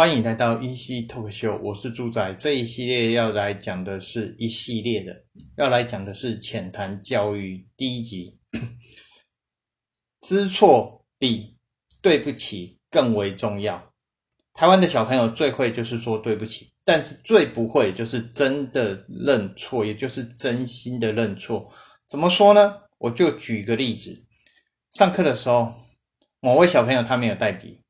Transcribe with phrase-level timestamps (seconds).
[0.00, 2.32] 欢迎来到一期 Talk Show，我是猪仔。
[2.38, 5.24] 这一系列要来讲的是一系列的，
[5.58, 8.38] 要来讲的是浅谈教育第一集。
[10.26, 11.54] 知错比
[12.00, 13.92] 对不起更为重要。
[14.54, 21.70] 台湾的小朋友最会就是说对不起，但是最不会就是真的认错，也就是真心的认错。
[22.08, 22.74] 怎么说呢？
[22.96, 24.24] 我就举个例子，
[24.92, 25.74] 上课的时候，
[26.40, 27.82] 某位小朋友他没有带笔。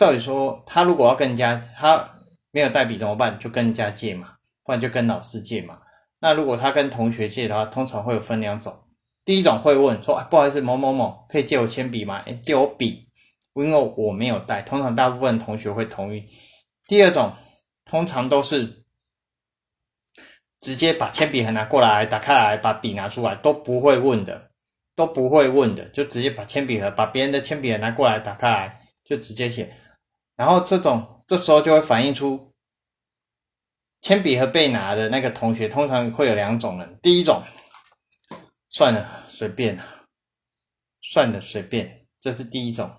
[0.00, 2.08] 照理说，他如果要跟人家，他
[2.52, 3.38] 没有带笔怎么办？
[3.38, 5.78] 就跟人家借嘛，不然就跟老师借嘛。
[6.20, 8.74] 那如果他跟同学借的话，通常会有分两种。
[9.26, 12.24] 第一种会问说：“不好意思，某某某，可以借我铅笔吗？
[12.42, 13.10] 借我笔，
[13.52, 16.26] 因为我没有带。”通常大部分同学会同意。
[16.88, 17.34] 第二种，
[17.84, 18.82] 通常都是
[20.62, 24.50] 直接把铅笔盒拿过来，打开来，把笔拿出来，都不会问的，
[24.96, 29.76] 都不会问的，就直接把铅笔盒，把别人的铅笔盒拿过来，打开来，就直接写。
[30.40, 32.54] 然后这种这时候就会反映出，
[34.00, 36.98] 铅笔盒被拿的那个同学通常会有两种人。
[37.02, 37.42] 第一种，
[38.70, 39.84] 算了，随便了
[41.02, 42.90] 算了，随便，这是第一种。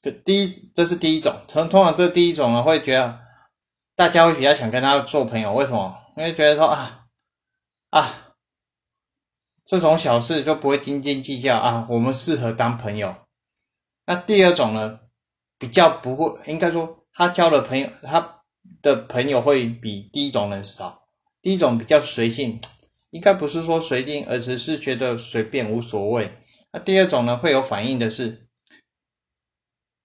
[0.00, 1.38] 这第一，这是第一种。
[1.46, 3.20] 通通常这第一种呢，会觉得
[3.94, 5.52] 大家会比较想跟他做朋友。
[5.52, 5.94] 为什么？
[6.16, 7.08] 因为觉得说啊
[7.90, 8.32] 啊，
[9.66, 13.14] 这种小事就不会斤斤计较啊，我们适合当朋友。
[14.06, 14.98] 那第二种呢？
[15.62, 18.42] 比较不会，应该说他交的朋友，他
[18.82, 21.04] 的朋友会比第一种人少。
[21.40, 22.60] 第一种比较随性，
[23.10, 26.32] 应该不是说随定，而只是觉得随便无所谓。
[26.72, 28.48] 那第二种呢，会有反应的是，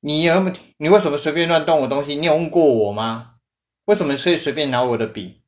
[0.00, 2.14] 你有你为什么随便乱动我东西？
[2.14, 3.36] 你有问过我吗？
[3.86, 5.40] 为什么可以随便拿我的笔？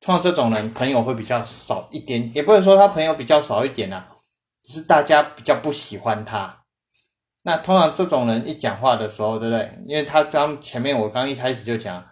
[0.00, 4.16] 通常这种人朋友会比较少一点，也不能说他朋友比较少一点啊，
[4.64, 6.65] 只是大家比较不喜欢他。
[7.46, 9.78] 那通常这种人一讲话的时候，对不对？
[9.86, 12.04] 因为他刚前面我刚一开始就讲，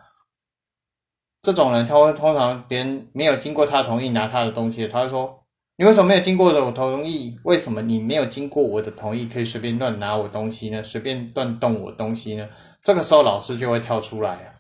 [1.43, 5.43] 这种人他会通常别人没有经过他同意拿他的东西，他会说
[5.77, 7.37] ：“你为什么没有经过我同意？
[7.43, 10.85] 为什么你没有经过我的同意可以随便乱拿我东西呢？
[10.85, 12.49] 随便乱动我东西呢？”
[12.85, 14.55] 这个时候老师就会跳出来啊，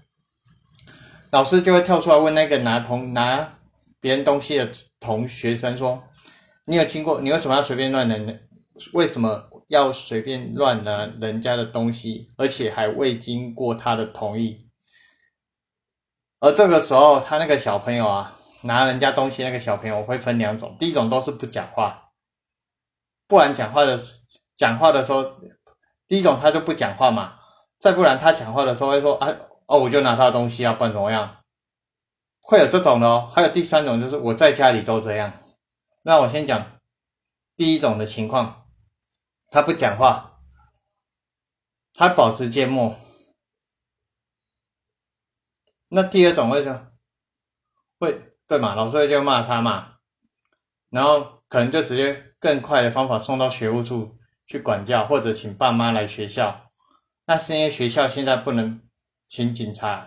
[1.30, 3.58] 老师就会跳出来问那个拿同拿
[4.00, 4.68] 别人东西的
[4.98, 6.02] 同学生说
[6.66, 7.20] ：“你有经过？
[7.20, 8.16] 你为什么要随便乱拿？
[8.92, 14.70] 为什么？”要随便乱拿人家的东西，而且还未经过他的同意。
[16.40, 22.12] 而这个时候，他那个小朋友啊，拿人家东西那个小朋友会分两种：第一种都是不讲话，
[23.26, 24.00] 不然讲话的
[24.56, 25.22] 讲话的时候，
[26.06, 27.40] 第一种他就不讲话嘛；
[27.80, 29.28] 再不然他讲话的时候会说：“啊
[29.66, 31.38] 哦，我就拿他的东西啊，不然怎么样？”
[32.40, 33.28] 会有这种的哦。
[33.34, 35.32] 还有第三种，就是我在家里都这样。
[36.02, 36.78] 那我先讲
[37.56, 38.63] 第一种的情况。
[39.54, 40.40] 他不讲话，
[41.92, 42.98] 他保持缄默。
[45.90, 46.90] 那第二种为什么
[48.00, 48.74] 会对嘛？
[48.74, 49.98] 老师会就骂他嘛，
[50.90, 56.72] 然后可能就直接更快的方法送到学务处去管教，或者请爸妈来学校。
[57.26, 58.82] 那是因为学校现在不能
[59.28, 60.04] 请警察，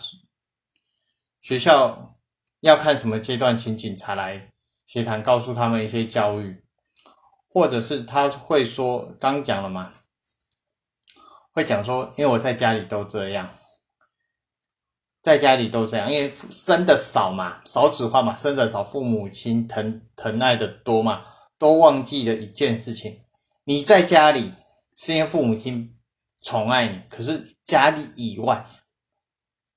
[1.40, 2.18] 学校
[2.60, 4.52] 要看什么阶段请警察来
[4.86, 6.67] 协谈，告诉他们一些教育。
[7.50, 9.94] 或者是他会说，刚讲了嘛，
[11.54, 13.50] 会讲说，因为我在家里都这样，
[15.24, 21.26] 在家里都这样，因为生的少嘛，少子化嘛，生的少，父母亲疼疼爱的多嘛，
[21.58, 23.22] 都忘记了一件事情，
[23.64, 24.54] 你在家里
[24.96, 25.98] 是因为父母亲
[26.42, 28.68] 宠爱你，可是家里以外，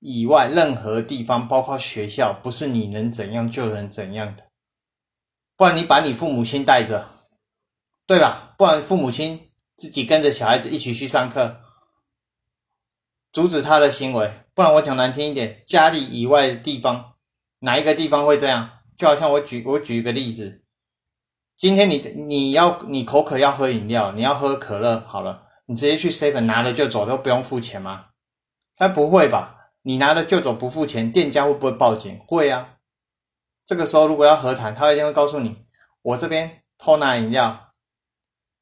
[0.00, 4.50] 以外任何地方，包括学校，不是你能怎样就能怎样的，
[5.56, 7.19] 不然你把你父母亲带着。
[8.10, 8.56] 对吧？
[8.58, 11.60] 不然父母亲自己跟着小孩子一起去上课，
[13.30, 14.32] 阻止他的行为。
[14.52, 17.14] 不然我讲难听一点，家里以外的地方，
[17.60, 18.68] 哪一个地方会这样？
[18.98, 20.64] 就好像我举我举一个例子，
[21.56, 28.06] 今天你你要你口渴要喝饮料，你要喝可乐，好了，你直接去 seven 拿了就走，都不用付钱吗？
[28.80, 29.70] 那不会吧？
[29.82, 32.18] 你拿了就走不付钱，店家会不会报警？
[32.26, 32.78] 会啊。
[33.64, 35.64] 这个时候如果要和谈，他一定会告诉你，
[36.02, 37.68] 我这边偷拿饮料。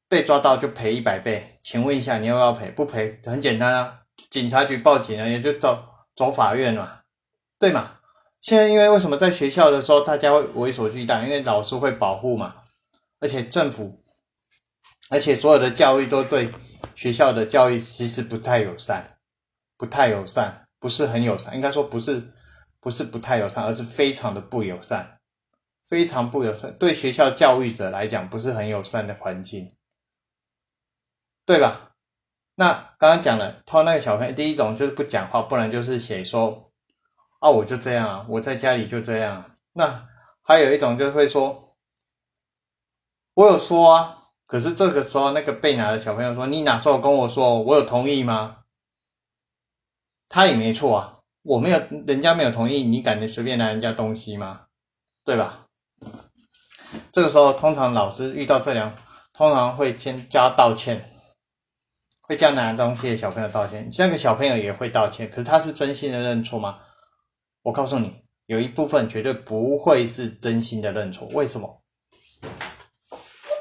[0.09, 2.71] 被抓到就赔一百倍，请问一下你要不要赔？
[2.71, 4.01] 不赔很简单啊，
[4.31, 5.85] 警察局报警了，也就走
[6.17, 7.01] 走法院嘛，
[7.59, 7.97] 对嘛？
[8.41, 11.23] 现在因为为什么在学校的时候大家会为所巨大？
[11.23, 12.55] 因为老师会保护嘛，
[13.21, 14.03] 而且政府，
[15.11, 16.51] 而且所有的教育都对
[16.95, 19.19] 学校的教育其实不太友善，
[19.77, 22.33] 不太友善，不是很友善，应该说不是
[22.81, 25.19] 不是不太友善，而是非常的不友善，
[25.87, 29.71] 非常不友善，对学校教育者来讲不是很友善的环境。
[31.49, 31.95] 对吧？
[32.57, 36.71] 那刚刚讲了，偷那个小朋友，第一种就是不讲话，不然就是写说，
[37.39, 39.43] 啊，我就这样啊，我在家里就这样。
[39.73, 40.07] 那
[40.43, 41.75] 还有一种就会说，
[43.33, 48.59] 我有说啊，可是这个时候那个被拿的小朋友说，你哪时候跟我说，我有同意吗？
[50.29, 54.67] 他也没错啊，我没有，人家没有同意，你敢随便拿人家东西吗？
[55.25, 55.67] 对吧？
[57.11, 58.95] 这个时候，通常老师遇到这样，
[59.33, 61.11] 通常会先加道歉。
[62.29, 66.79] 会叫拿东西的小朋友道歉，这个小朋友也会道歉，可是他是真心的认错吗？
[67.63, 68.13] 我告诉你，
[68.45, 71.27] 有一部分绝对不会是真心的认错。
[71.29, 71.83] 为什么？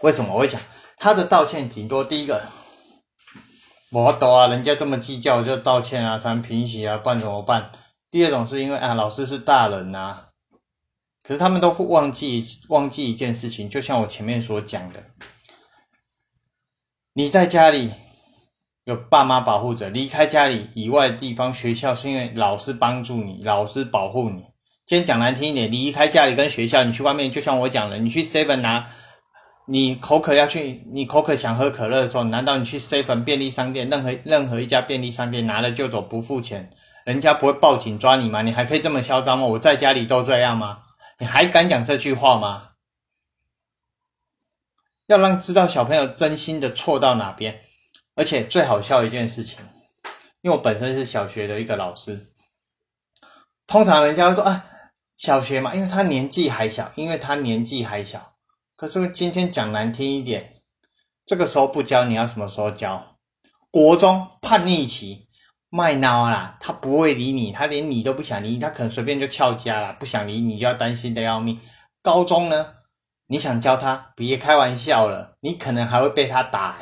[0.03, 0.59] 为什么我会讲
[0.97, 2.43] 他的道歉顶多第一个，
[3.89, 7.71] 我懂啊，人家这么计较就道歉啊，谈平息啊，不然怎么办？
[8.11, 10.25] 第二种是因为啊，老师是大人呐，
[11.23, 15.01] 可是他们都会忘记忘记一件事情，就像我前面所讲的，
[17.13, 17.93] 你在家里。
[18.87, 24.45] 有爸妈保护着，离开家里以外的地方，学校是因为老师帮助你，老师保护你。
[24.85, 28.87] 今天讲难听一点，离开家里跟学校，你去外面，就像我讲的，你去 seven 拿，
[29.65, 36.71] 你口渴要去，你口渴想喝可乐的时候，难道你去 seven 便利商店，任何任何一家便利商店拿了就走，不付钱，
[37.03, 38.41] 人家不会报警抓你吗？
[38.41, 39.45] 你还可以这么嚣张吗？
[39.47, 40.83] 我在家里都这样吗？
[41.19, 42.69] 你还敢讲这句话吗？
[45.07, 47.59] 要让知道小朋友真心的错到哪边。
[48.17, 49.59] 而且最好笑一件事情，
[50.41, 52.25] 因为我本身是小学的一个老师，
[53.67, 54.65] 通常人家会说啊，
[55.17, 58.33] 小学嘛，因为他年纪还小，因为他年纪还小。
[58.75, 60.55] 可是今天讲难听一点，
[61.27, 63.17] 这个时候不教，你要什么时候教？
[63.69, 65.27] 国中叛逆期，
[65.69, 71.59] 卖孬啦，他不会理你，他连你都不想理，他可能随便就翘家了，不想理你就要担心的要命。
[72.01, 72.73] 高中呢，
[73.27, 76.79] 你想教他，别开玩笑了，你可能还会被他打。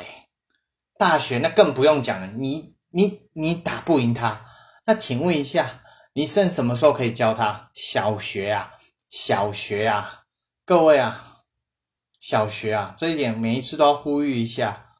[0.98, 4.46] 大学那更不用讲了，你你你打不赢他，
[4.86, 5.82] 那请问一下，
[6.14, 7.70] 你剩什么时候可以教他？
[7.74, 8.72] 小学啊，
[9.10, 10.22] 小学啊，
[10.64, 11.42] 各位啊，
[12.18, 14.94] 小学啊，这一点每一次都要呼吁一下，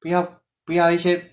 [0.00, 1.32] 不要不要一些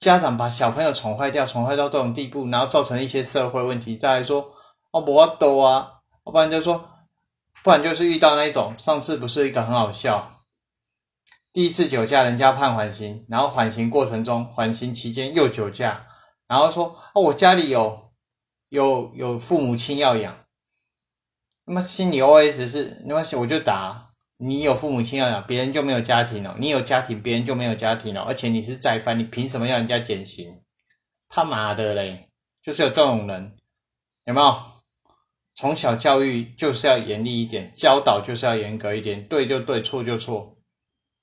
[0.00, 3.96] 家长把小朋友宠坏掉，宠坏到这种地步，然后造成一些社会问题。
[3.96, 4.52] 再来说，
[4.90, 5.88] 哦，不要多啊，
[6.26, 6.84] 要不然就说，
[7.62, 10.41] 不然就是遇到那种，上次不是一个很好笑。
[11.52, 16.06] 第一次酒驾，人家判缓刑，然后缓刑过程中，缓刑期间又酒驾，
[16.48, 18.10] 然后说哦，我家里有
[18.70, 20.46] 有有父母亲要养，
[21.66, 30.62] 那么心里 OS 是，没关系我就打你有父母亲要养，别人就没有家庭了，你有家庭，别人就没有家庭了，而且你是再犯，你凭什么要人家减刑？
[31.28, 32.30] 他妈的嘞，
[32.62, 33.56] 就是有这种人，
[34.24, 34.62] 有没有？
[35.54, 40.56] 从小教育就是要严厉一点，教导就是要严格一点，对就对，错就错。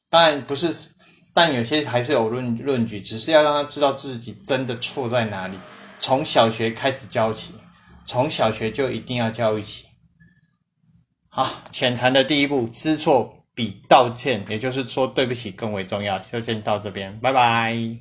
[0.09, 0.89] 当然不是，
[1.33, 5.57] 但有些还是有论论据，只是要让他知道自己真的错在哪里。
[5.99, 7.53] 从小学开始教起，
[8.05, 9.85] 从小学就一定要教育起。
[11.29, 16.17] 好，浅谈的第一步，知错比道歉，也就是说对不起更为重要。
[16.19, 17.99] 就先到这边，拜拜。